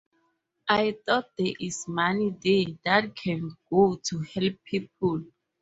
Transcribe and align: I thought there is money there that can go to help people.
I 0.67 0.97
thought 1.05 1.29
there 1.37 1.53
is 1.59 1.87
money 1.87 2.35
there 2.43 2.65
that 2.85 3.15
can 3.15 3.55
go 3.69 4.01
to 4.05 4.19
help 4.21 4.55
people. 4.65 5.25